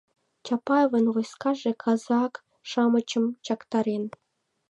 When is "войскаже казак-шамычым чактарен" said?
1.13-4.03